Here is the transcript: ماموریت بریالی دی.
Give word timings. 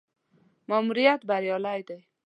ماموریت 0.69 1.21
بریالی 1.29 1.79
دی. 1.87 1.99